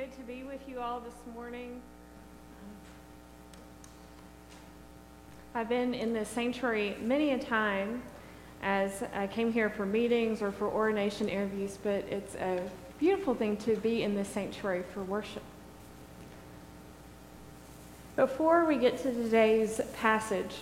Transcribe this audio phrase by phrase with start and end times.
[0.00, 1.78] good to be with you all this morning.
[5.54, 8.02] I've been in this sanctuary many a time
[8.62, 12.62] as I came here for meetings or for ordination interviews, but it's a
[12.98, 15.42] beautiful thing to be in this sanctuary for worship.
[18.16, 20.54] Before we get to today's passage,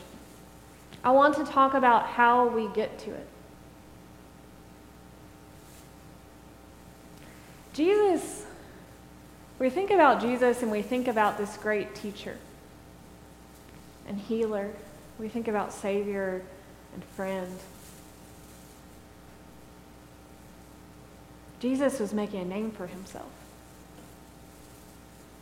[1.04, 3.26] I want to talk about how we get to it.
[7.72, 8.37] Jesus,
[9.58, 12.36] we think about Jesus and we think about this great teacher
[14.06, 14.72] and healer.
[15.18, 16.42] We think about Savior
[16.94, 17.58] and friend.
[21.60, 23.30] Jesus was making a name for himself.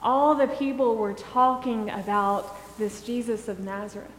[0.02, 4.10] All the people were talking about this Jesus of Nazareth.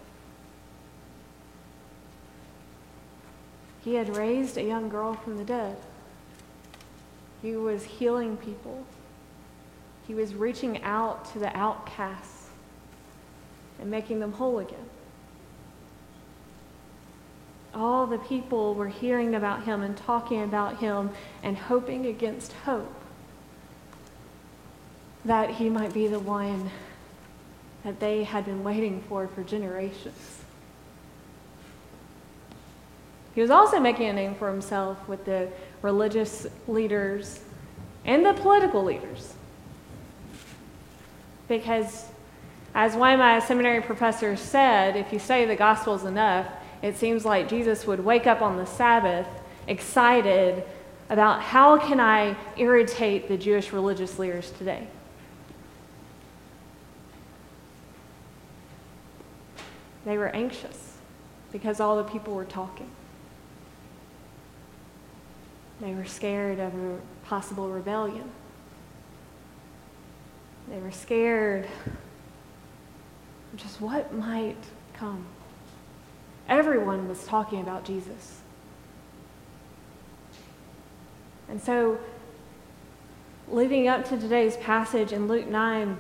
[3.84, 5.78] He had raised a young girl from the dead.
[7.42, 8.86] He was healing people.
[10.08, 12.48] He was reaching out to the outcasts
[13.80, 14.90] and making them whole again.
[17.74, 21.12] All the people were hearing about him and talking about him
[21.44, 22.94] and hoping against hope
[25.26, 26.72] that he might be the one
[27.84, 30.42] that they had been waiting for for generations.
[33.36, 35.50] He was also making a name for himself with the
[35.82, 37.42] religious leaders
[38.06, 39.34] and the political leaders.
[41.48, 42.06] Because,
[42.76, 46.48] as one of my seminary professors said, if you study the Gospels enough,
[46.82, 49.28] it seems like Jesus would wake up on the Sabbath
[49.68, 50.64] excited
[51.10, 54.88] about how can I irritate the Jewish religious leaders today.
[60.06, 60.98] They were anxious
[61.52, 62.90] because all the people were talking.
[65.82, 68.32] They were scared of a possible rebellion.
[70.70, 71.68] They were scared
[73.56, 74.58] just what might
[74.94, 75.26] come.
[76.48, 78.42] Everyone was talking about Jesus.
[81.50, 81.98] And so,
[83.48, 85.98] leading up to today's passage in Luke 9,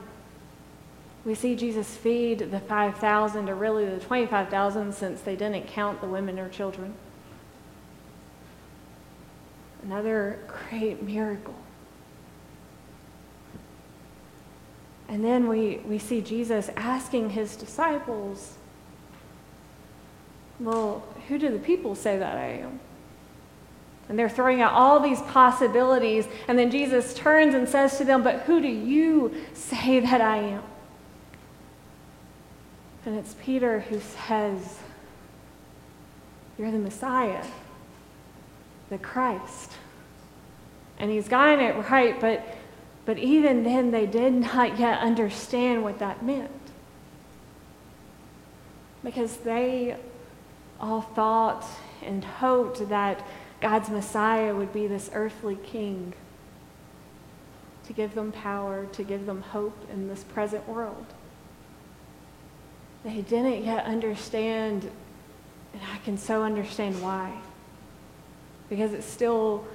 [1.25, 6.07] we see Jesus feed the 5,000, or really the 25,000, since they didn't count the
[6.07, 6.93] women or children.
[9.83, 10.39] Another
[10.69, 11.55] great miracle.
[15.09, 18.55] And then we, we see Jesus asking his disciples,
[20.59, 22.79] Well, who do the people say that I am?
[24.09, 26.27] And they're throwing out all these possibilities.
[26.47, 30.37] And then Jesus turns and says to them, But who do you say that I
[30.37, 30.63] am?
[33.05, 34.79] And it's Peter who says,
[36.57, 37.45] You're the Messiah,
[38.89, 39.71] the Christ.
[40.99, 42.45] And he's gotten it right, but,
[43.07, 46.51] but even then, they did not yet understand what that meant.
[49.01, 49.95] Because they
[50.81, 51.65] all thought
[52.03, 53.25] and hoped that
[53.61, 56.15] God's Messiah would be this earthly king
[57.85, 61.05] to give them power, to give them hope in this present world.
[63.05, 64.91] They didn't yet understand,
[65.71, 67.39] and I can so understand why.
[68.67, 69.65] Because it's still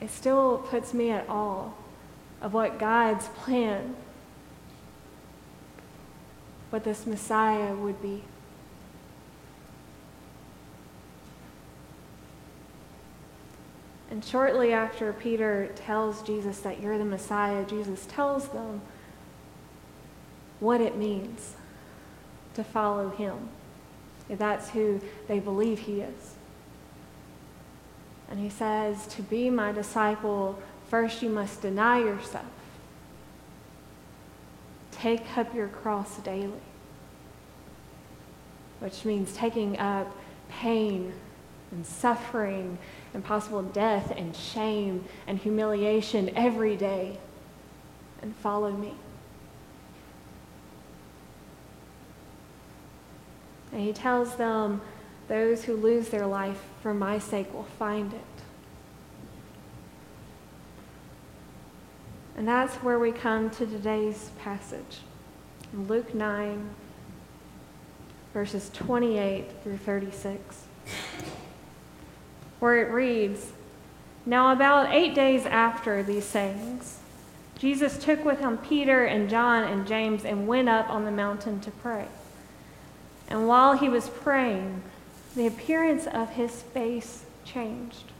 [0.00, 1.70] it still puts me at awe
[2.40, 3.94] of what God's plan,
[6.70, 8.22] what this Messiah would be.
[14.10, 18.80] And shortly after Peter tells Jesus that you're the Messiah, Jesus tells them
[20.58, 21.54] what it means
[22.54, 23.48] to follow him,
[24.28, 26.34] if that's who they believe he is.
[28.30, 30.58] And he says, To be my disciple,
[30.88, 32.44] first you must deny yourself,
[34.92, 36.52] take up your cross daily,
[38.78, 40.16] which means taking up
[40.48, 41.12] pain
[41.72, 42.78] and suffering
[43.14, 47.18] and possible death and shame and humiliation every day
[48.22, 48.94] and follow me.
[53.72, 54.80] And he tells them,
[55.30, 58.20] Those who lose their life for my sake will find it.
[62.36, 64.98] And that's where we come to today's passage.
[65.72, 66.70] Luke 9,
[68.34, 70.64] verses 28 through 36
[72.58, 73.52] where it reads
[74.26, 76.98] Now, about eight days after these sayings,
[77.56, 81.60] Jesus took with him Peter and John and James and went up on the mountain
[81.60, 82.08] to pray.
[83.28, 84.82] And while he was praying,
[85.36, 88.12] the appearance of his face changed.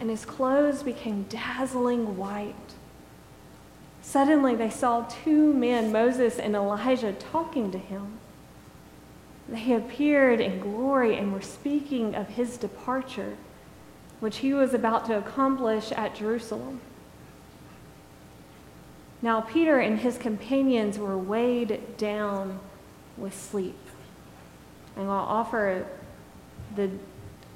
[0.00, 2.54] and his clothes became dazzling white.
[4.00, 8.18] Suddenly they saw two men, Moses and Elijah, talking to him.
[9.46, 13.36] They appeared in glory and were speaking of his departure,
[14.20, 16.80] which he was about to accomplish at Jerusalem.
[19.20, 22.58] Now, Peter and his companions were weighed down
[23.18, 23.76] with sleep.
[25.00, 25.86] And I'll offer
[26.76, 26.90] the,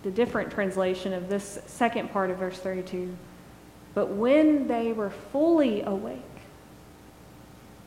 [0.02, 3.14] the different translation of this second part of verse 32.
[3.92, 6.22] But when they were fully awake,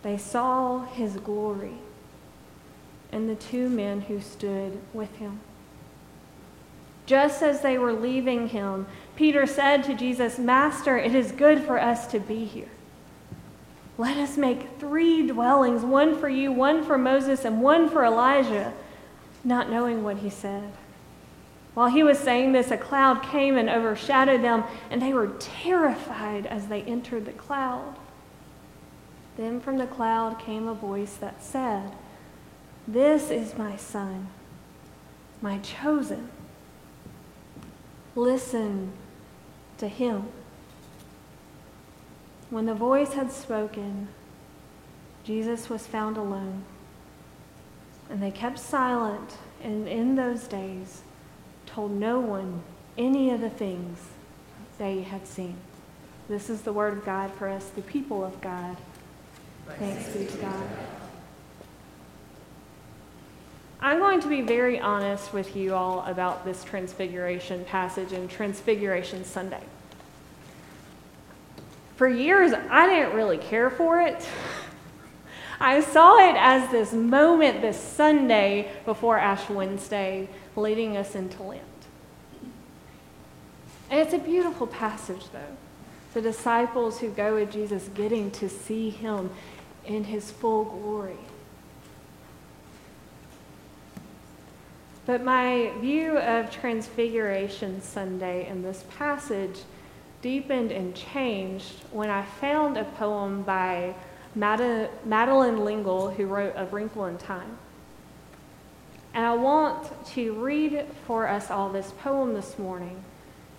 [0.04, 1.74] they saw his glory
[3.12, 5.40] and the two men who stood with him.
[7.08, 11.82] Just as they were leaving him, Peter said to Jesus, Master, it is good for
[11.82, 12.70] us to be here.
[13.98, 18.72] Let us make three dwellings one for you, one for Moses, and one for Elijah,
[19.48, 20.74] not knowing what he said.
[21.74, 26.46] While he was saying this, a cloud came and overshadowed them, and they were terrified
[26.46, 27.96] as they entered the cloud.
[29.38, 31.92] Then from the cloud came a voice that said,
[32.88, 34.28] This is my son,
[35.42, 36.30] my chosen.
[38.16, 38.92] Listen
[39.78, 40.28] to him.
[42.50, 44.08] When the voice had spoken,
[45.24, 46.64] Jesus was found alone.
[48.10, 51.02] And they kept silent, and in those days
[51.66, 52.62] told no one
[52.98, 54.00] any of the things
[54.78, 55.56] they had seen.
[56.30, 58.78] This is the word of God for us, the people of God.
[59.80, 60.70] Thanks be to God.
[63.80, 69.24] I'm going to be very honest with you all about this Transfiguration passage and Transfiguration
[69.24, 69.64] Sunday
[71.98, 74.26] for years, I didn't really care for it.
[75.60, 81.64] I saw it as this moment, this Sunday before Ash Wednesday, leading us into Lent.
[83.90, 85.58] And it's a beautiful passage, though.
[86.14, 89.30] The disciples who go with Jesus getting to see him
[89.86, 91.18] in his full glory.
[95.06, 99.62] But my view of Transfiguration Sunday in this passage
[100.22, 103.96] deepened and changed when I found a poem by
[104.38, 107.58] Madeleine L'Engle, who wrote A Wrinkle in Time.
[109.14, 113.04] And I want to read for us all this poem this morning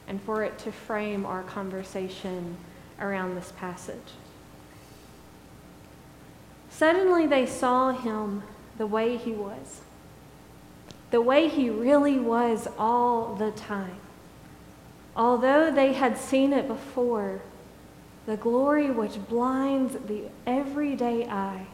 [0.07, 2.57] and for it to frame our conversation
[3.01, 4.15] around this passage.
[6.71, 8.45] Suddenly they saw him
[8.77, 9.81] the way he was,
[11.11, 13.97] the way he really was all the time.
[15.17, 17.43] Although they had seen it before,
[18.29, 21.67] the glory which blinds the everyday eye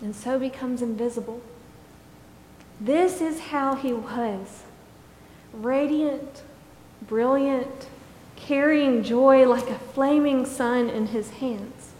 [0.00, 1.40] and so becomes invisible.
[2.80, 4.64] This is how he was
[5.52, 6.42] radiant,
[7.02, 7.86] brilliant,
[8.34, 11.92] carrying joy like a flaming sun in his hands.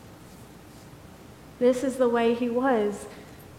[1.61, 3.07] This is the way he was,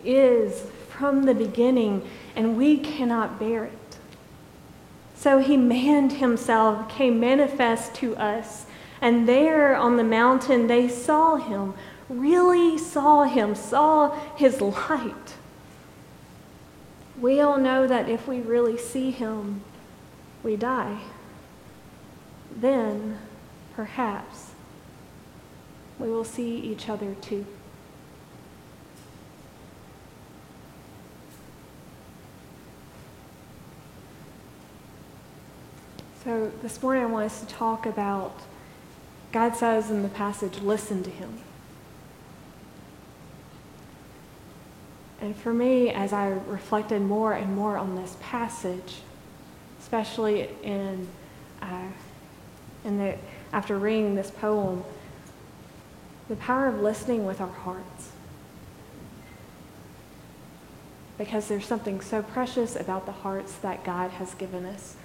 [0.04, 3.98] is from the beginning, and we cannot bear it.
[5.16, 8.66] So he manned himself, came manifest to us.
[9.02, 11.74] And there on the mountain, they saw him,
[12.08, 15.36] really saw him, saw his light.
[17.20, 19.62] We all know that if we really see him,
[20.44, 21.00] we die.
[22.56, 23.18] Then,
[23.76, 24.52] perhaps,
[25.98, 27.46] we will see each other too.
[36.24, 38.40] So this morning I want us to talk about
[39.32, 41.40] God says in the passage, listen to him.
[45.22, 48.96] And for me, as I reflected more and more on this passage,
[49.80, 51.08] especially in,
[51.62, 51.88] uh,
[52.84, 53.16] in the,
[53.54, 54.84] after reading this poem,
[56.28, 58.10] the power of listening with our hearts.
[61.18, 64.96] Because there's something so precious about the hearts that God has given us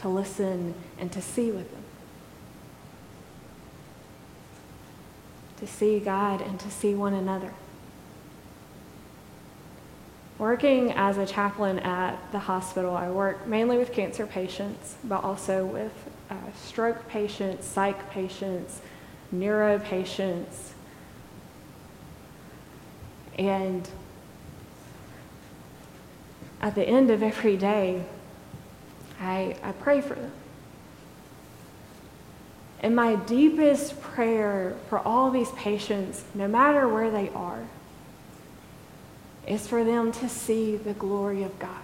[0.00, 1.82] to listen and to see with them.
[5.62, 7.54] To see God and to see one another.
[10.36, 15.64] Working as a chaplain at the hospital, I work mainly with cancer patients, but also
[15.64, 15.92] with
[16.30, 18.80] uh, stroke patients, psych patients,
[19.30, 20.74] neuro patients.
[23.38, 23.88] And
[26.60, 28.04] at the end of every day,
[29.20, 30.32] I, I pray for them.
[32.82, 37.60] And my deepest prayer for all these patients, no matter where they are,
[39.46, 41.78] is for them to see the glory of God.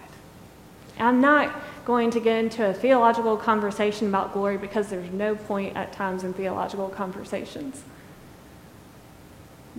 [0.99, 5.76] I'm not going to get into a theological conversation about glory because there's no point
[5.76, 7.83] at times in theological conversations.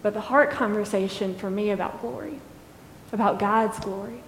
[0.01, 2.39] But the heart conversation for me about glory,
[3.11, 4.23] about God's glory,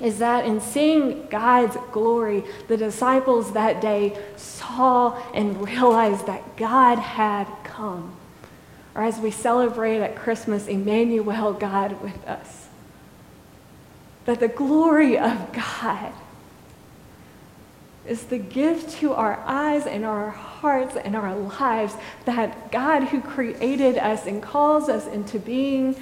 [0.00, 6.98] is that in seeing God's glory, the disciples that day saw and realized that God
[6.98, 8.16] had come.
[8.94, 12.68] Or as we celebrate at Christmas, Emmanuel, God with us.
[14.24, 16.12] That the glory of God
[18.06, 21.94] is the gift to our eyes and our hearts and our lives
[22.24, 25.94] that God, who created us and calls us into being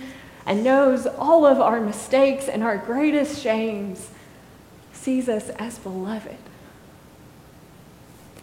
[0.47, 4.11] and knows all of our mistakes and our greatest shames,
[4.93, 6.37] sees us as beloved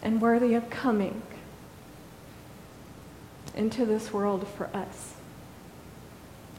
[0.02, 1.22] and worthy of coming
[3.54, 5.14] into this world for us.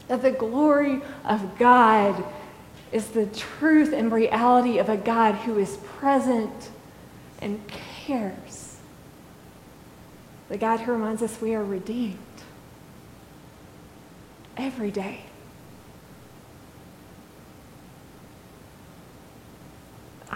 [0.08, 2.24] That the glory of God
[2.92, 6.70] is the truth and reality of a God who is present
[7.40, 8.76] and cares.
[10.48, 12.18] The God who reminds us we are redeemed
[14.56, 15.20] every day.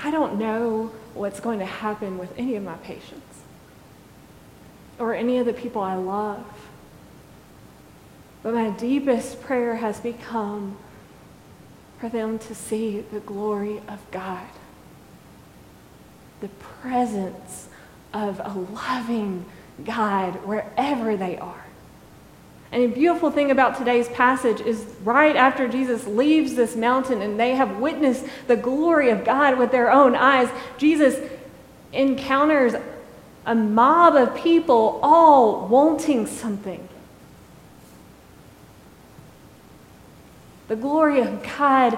[0.05, 3.41] I don't know what's going to happen with any of my patients
[4.99, 6.45] or any of the people I love.
[8.43, 10.77] But my deepest prayer has become
[11.99, 14.47] for them to see the glory of God
[16.41, 17.69] the presence
[18.13, 19.47] of a loving
[19.83, 21.64] God wherever they are.
[22.75, 27.39] And a beautiful thing about today's passage is right after Jesus leaves this mountain and
[27.39, 31.17] they have witnessed the glory of God with their own eyes, Jesus
[31.93, 32.75] encounters
[33.47, 36.89] a mob of people all wanting something.
[40.67, 41.97] The glory of God,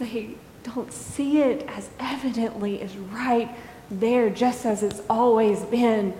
[0.00, 0.30] they
[0.64, 3.48] don't see it as evidently is right
[3.92, 6.14] there, just as it's always been,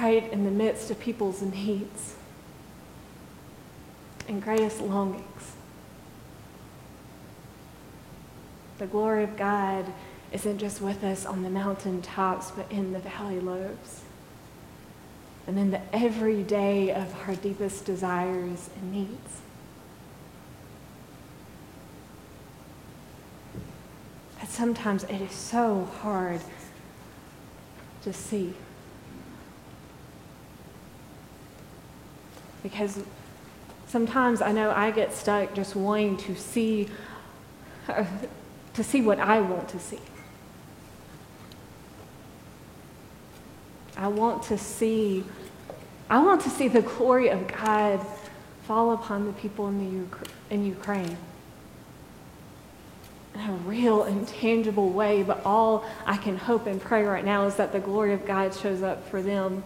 [0.00, 2.14] right in the midst of people's needs
[4.28, 5.52] and greatest longings.
[8.78, 9.92] The glory of God
[10.30, 14.02] isn't just with us on the mountaintops, but in the valley lows.
[15.46, 19.40] And in the everyday of our deepest desires and needs.
[24.38, 26.42] But sometimes it is so hard
[28.02, 28.54] to see.
[32.62, 33.02] Because
[33.86, 36.88] sometimes I know I get stuck just wanting to see
[37.88, 38.04] uh,
[38.74, 40.00] to see what I want to see.
[43.96, 45.24] I want to see
[46.10, 48.04] I want to see the glory of God
[48.64, 51.16] fall upon the people in the in Ukraine
[53.34, 57.56] in a real intangible way, but all I can hope and pray right now is
[57.56, 59.62] that the glory of God shows up for them.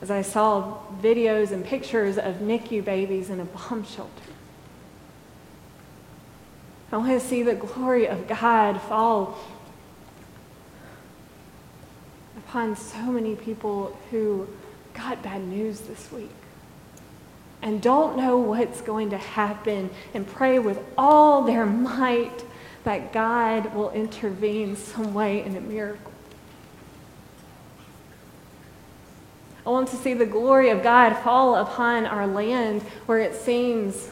[0.00, 4.10] As I saw videos and pictures of NICU babies in a bomb shelter.
[6.90, 9.38] I want to see the glory of God fall
[12.36, 14.48] upon so many people who
[14.94, 16.30] got bad news this week
[17.60, 22.44] and don't know what's going to happen and pray with all their might
[22.84, 26.12] that God will intervene some way in a miracle.
[29.68, 34.08] I want to see the glory of God fall upon our land where it seems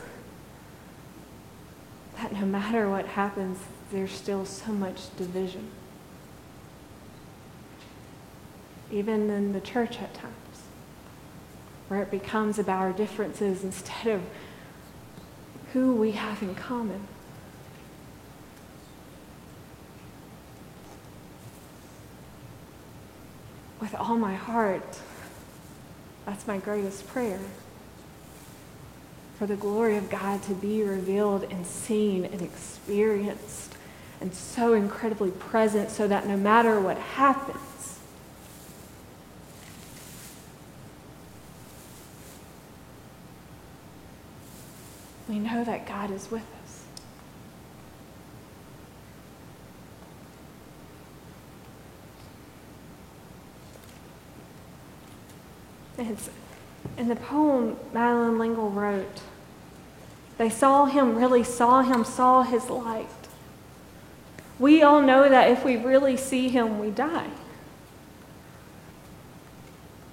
[2.21, 3.59] that no matter what happens,
[3.91, 5.71] there's still so much division.
[8.93, 10.35] Even in the church at times,
[11.89, 14.21] where it becomes about our differences instead of
[15.73, 17.09] who we have in common.
[23.79, 25.01] with all my heart.
[26.26, 27.38] That's my greatest prayer.
[29.38, 33.75] For the glory of God to be revealed and seen and experienced
[34.21, 38.00] and so incredibly present so that no matter what happens,
[45.28, 46.66] we know that God is with us.
[55.99, 56.31] It's
[56.97, 59.23] in the poem Madeleine L'Engle wrote.
[60.38, 63.07] They saw him, really saw him, saw his light.
[64.59, 67.31] We all know that if we really see him, we die.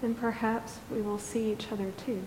[0.02, 2.24] Then perhaps we will see each other too.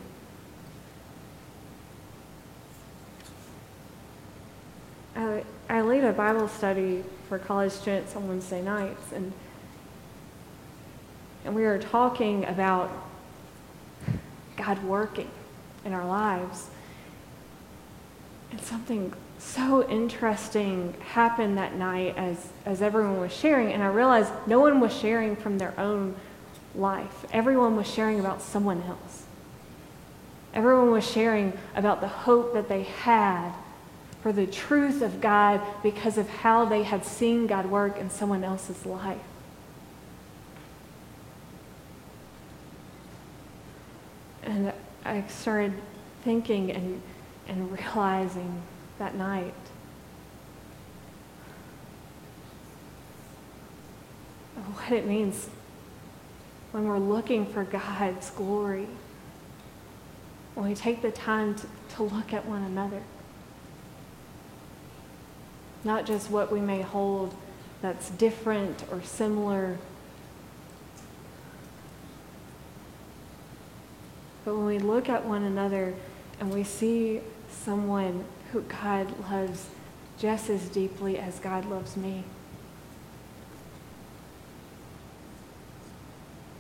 [5.15, 9.33] I, I lead a Bible study for college students on Wednesday nights, and,
[11.45, 12.91] and we were talking about
[14.67, 15.31] God working
[15.85, 16.69] in our lives.
[18.51, 24.33] And something so interesting happened that night as, as everyone was sharing, and I realized
[24.47, 26.17] no one was sharing from their own
[26.75, 27.27] life.
[27.33, 29.25] Everyone was sharing about someone else.
[30.53, 33.53] Everyone was sharing about the hope that they had
[34.23, 38.43] for the truth of God because of how they had seen God work in someone
[38.43, 39.19] else's life.
[44.57, 44.73] And
[45.05, 45.75] I started
[46.23, 47.03] thinking and,
[47.47, 48.63] and realizing
[48.99, 49.53] that night.
[54.55, 55.51] What it means
[56.73, 58.87] when we're looking for God's glory,
[60.55, 63.03] when we take the time to, to look at one another.
[65.85, 67.35] Not just what we may hold
[67.83, 69.77] that's different or similar,
[74.47, 75.93] but when we look at one another
[76.39, 79.67] and we see someone who God loves
[80.21, 82.23] just as deeply as God loves me.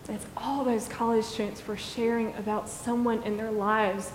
[0.08, 4.10] It's all those college students were sharing about someone in their lives.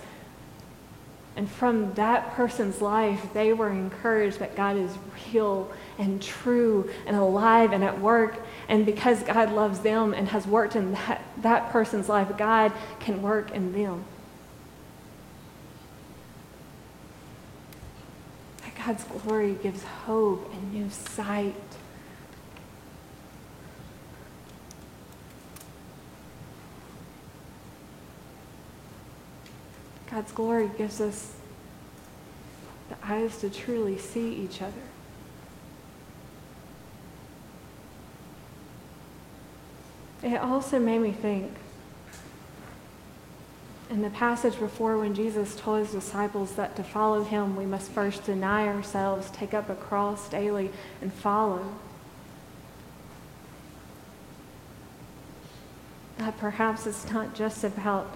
[1.34, 4.90] And from that person's life, they were encouraged that God is
[5.32, 8.38] real and true and alive and at work.
[8.68, 13.22] And because God loves them and has worked in that, that person's life, God can
[13.22, 14.04] work in them.
[18.58, 21.54] That God's glory gives hope and new sight.
[30.12, 31.32] God's glory gives us
[32.90, 34.72] the eyes to truly see each other.
[40.22, 41.50] It also made me think
[43.88, 47.90] in the passage before when Jesus told his disciples that to follow him, we must
[47.90, 50.70] first deny ourselves, take up a cross daily,
[51.00, 51.74] and follow.
[56.18, 58.14] That perhaps it's not just about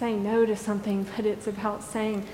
[0.00, 2.26] saying no to something, but it's about saying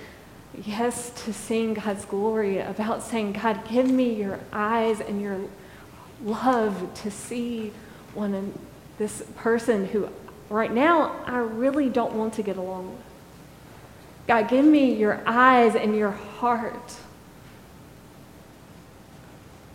[0.64, 5.40] yes to seeing God's glory, about saying, God, give me your eyes and your
[6.22, 7.72] love to see
[8.14, 8.56] one
[8.98, 10.08] this person who
[10.48, 13.02] right now I really don't want to get along with.
[14.28, 16.94] God, give me your eyes and your heart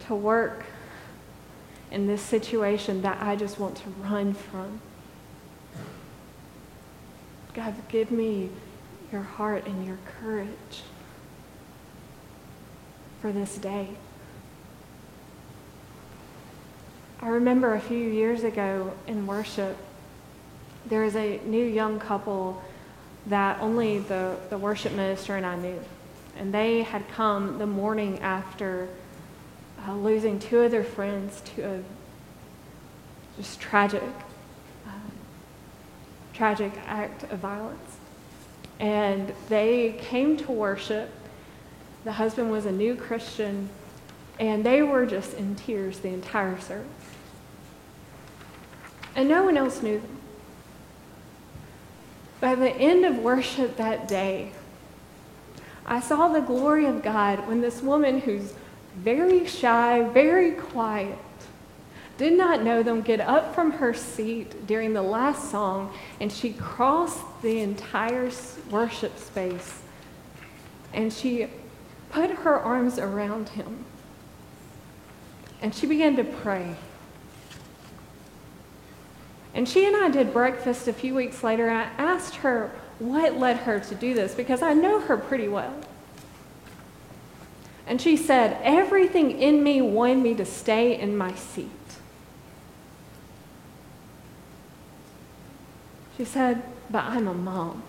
[0.08, 0.64] to work
[1.92, 4.80] in this situation that I just want to run from.
[7.54, 8.50] God, give me
[9.12, 10.84] your heart and your courage
[13.20, 13.90] for this day.
[17.20, 19.76] I remember a few years ago in worship,
[20.86, 22.62] there was a new young couple
[23.28, 25.80] that only the, the worship minister and I knew.
[26.38, 28.88] And they had come the morning after
[29.86, 31.84] uh, losing two of their friends to a
[33.38, 34.02] just tragic
[36.34, 37.98] tragic act of violence.
[38.80, 41.12] And they came to worship.
[42.04, 43.70] The husband was a new Christian,
[44.40, 46.88] and they were just in tears the entire service.
[49.16, 50.18] And no one else knew them.
[52.40, 54.54] By the end of worship that day,
[55.86, 58.54] I saw the glory of God when this woman who's
[58.96, 61.18] very shy, very quiet,
[62.22, 66.54] did not know them, get up from her seat during the last song, and she
[66.54, 68.30] crossed the entire
[68.70, 69.82] worship space.
[70.94, 71.48] And she
[72.12, 73.86] put her arms around him.
[75.64, 76.76] And she began to pray.
[79.56, 81.70] And she and I did breakfast a few weeks later.
[81.70, 85.48] And I asked her what led her to do this because I know her pretty
[85.48, 85.74] well.
[87.88, 91.81] And she said, Everything in me wanted me to stay in my seat.
[96.22, 97.82] She said, But I'm a mom.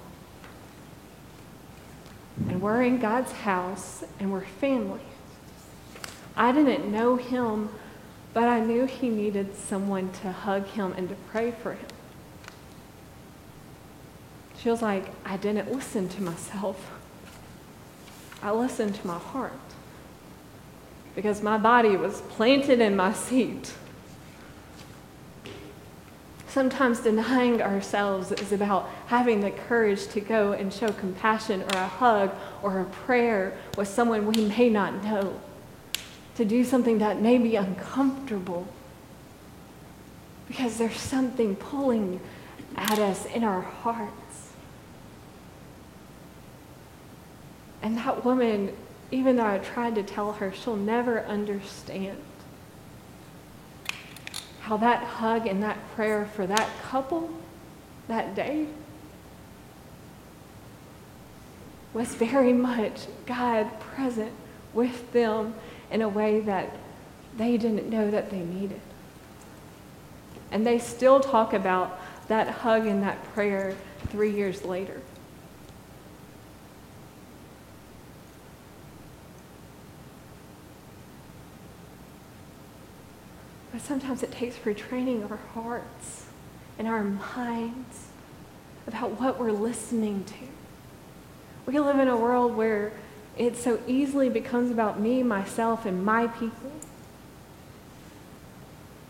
[2.48, 5.02] And we're in God's house and we're family.
[6.34, 7.68] I didn't know him,
[8.32, 11.86] but I knew he needed someone to hug him and to pray for him.
[14.56, 16.90] She was like, I didn't listen to myself.
[18.42, 19.52] I listened to my heart
[21.14, 23.74] because my body was planted in my seat
[26.52, 31.86] Sometimes denying ourselves is about having the courage to go and show compassion or a
[31.86, 32.30] hug
[32.62, 35.40] or a prayer with someone we may not know,
[36.34, 38.68] to do something that may be uncomfortable
[40.46, 42.20] because there's something pulling
[42.76, 44.52] at us in our hearts.
[47.80, 48.76] And that woman,
[49.10, 52.18] even though I tried to tell her, she'll never understand
[54.62, 57.28] how that hug and that prayer for that couple
[58.08, 58.66] that day
[61.92, 64.32] was very much God present
[64.72, 65.54] with them
[65.90, 66.76] in a way that
[67.36, 68.80] they didn't know that they needed.
[70.50, 73.76] And they still talk about that hug and that prayer
[74.08, 75.00] three years later.
[83.82, 86.26] Sometimes it takes retraining our hearts
[86.78, 88.06] and our minds
[88.86, 90.34] about what we're listening to.
[91.66, 92.92] We live in a world where
[93.36, 96.72] it so easily becomes about me, myself, and my people.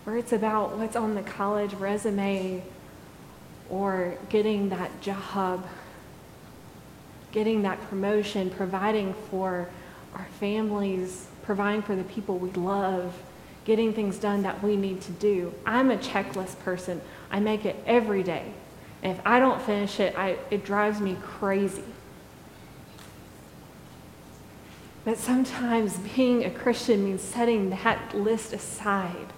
[0.04, 2.62] Where it's about what's on the college resume
[3.70, 5.66] or getting that job,
[7.30, 9.70] getting that promotion, providing for
[10.14, 13.14] our families, providing for the people we love
[13.64, 15.54] getting things done that we need to do.
[15.64, 17.00] I'm a checklist person.
[17.30, 18.52] I make it every day.
[19.02, 21.84] And if I don't finish it, I, it drives me crazy.
[25.04, 29.32] But sometimes being a Christian means setting that list aside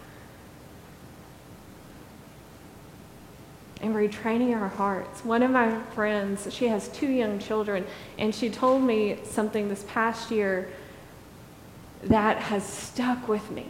[3.81, 5.25] and retraining our hearts.
[5.25, 7.85] One of my friends, she has two young children,
[8.17, 10.71] and she told me something this past year
[12.05, 13.67] that has stuck with me.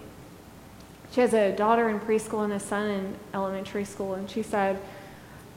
[1.15, 4.81] She has a daughter in preschool and a son in elementary school, and she said,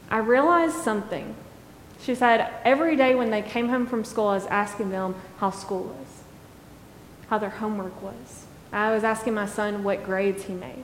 [0.08, 1.36] I realized something.
[2.00, 5.50] She said, every day when they came home from school, I was asking them how
[5.50, 6.08] school was,
[7.30, 8.46] how their homework was.
[8.72, 10.84] I was asking my son what grades he made.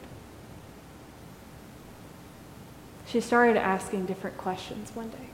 [3.06, 5.30] She started asking different questions one day.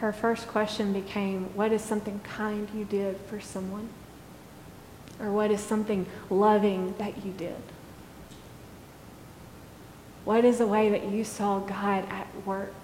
[0.00, 3.88] Her first question became, What is something kind you did for someone?
[5.20, 7.56] Or what is something loving that you did?
[10.24, 12.74] What is a way that you saw God at work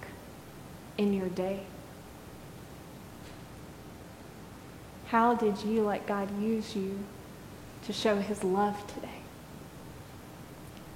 [0.96, 1.60] in your day?
[5.08, 6.98] How did you let God use you
[7.84, 9.08] to show his love today?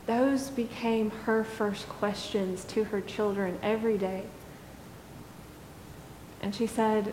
[0.07, 4.23] Those became her first questions to her children every day.
[6.41, 7.13] And she said,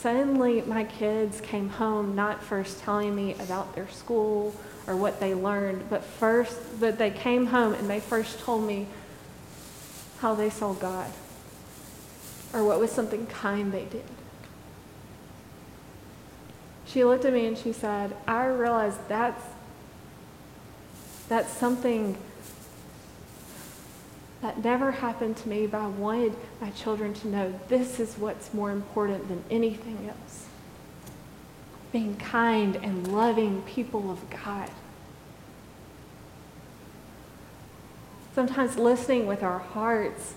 [0.00, 4.54] Suddenly, my kids came home not first telling me about their school
[4.86, 8.86] or what they learned, but first that they came home and they first told me
[10.20, 11.10] how they saw God
[12.54, 14.04] or what was something kind they did.
[16.86, 19.42] She looked at me and she said, I realized that's,
[21.28, 22.16] that's something
[24.40, 28.54] that never happened to me, but I wanted my children to know this is what's
[28.54, 30.46] more important than anything else.
[31.90, 34.70] Being kind and loving people of God.
[38.34, 40.34] Sometimes listening with our hearts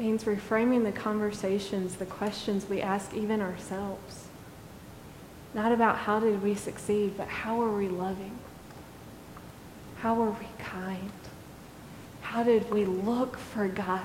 [0.00, 4.26] means reframing the conversations, the questions we ask even ourselves.
[5.54, 8.36] Not about how did we succeed, but how are we loving?
[10.02, 11.12] How were we kind?
[12.22, 14.02] How did we look for God?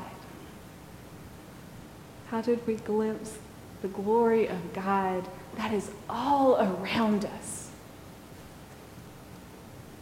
[2.28, 3.40] How did we glimpse
[3.82, 7.72] the glory of God that is all around us?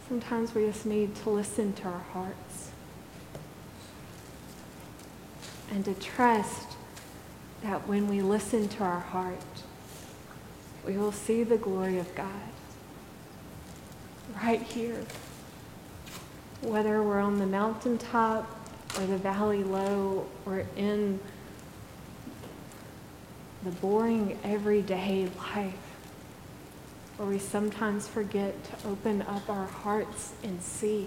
[0.06, 2.72] Sometimes we just need to listen to our hearts
[5.70, 6.76] and to trust
[7.62, 9.40] that when we listen to our heart,
[10.86, 12.28] we will see the glory of God
[14.42, 15.02] right here
[16.62, 18.48] whether we're on the mountaintop
[18.98, 21.20] or the valley low or in
[23.64, 25.74] the boring everyday life
[27.16, 31.06] where we sometimes forget to open up our hearts and see.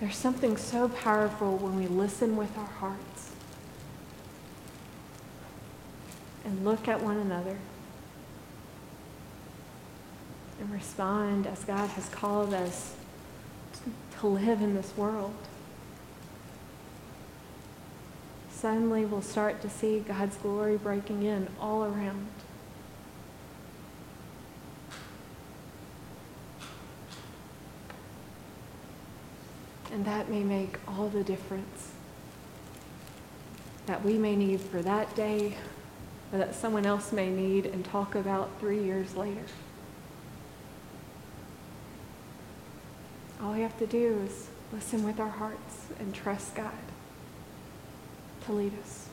[0.00, 3.30] There's something so powerful when we listen with our hearts
[6.44, 7.56] and look at one another
[10.60, 12.94] and respond as God has called us
[14.20, 15.34] to live in this world.
[18.50, 22.28] Suddenly, we'll start to see God's glory breaking in all around.
[29.92, 31.92] And that may make all the difference
[33.86, 35.56] that we may need for that day
[36.32, 39.44] or that someone else may need and talk about three years later.
[43.54, 46.72] We have to do is listen with our hearts and trust God
[48.46, 49.08] to lead us.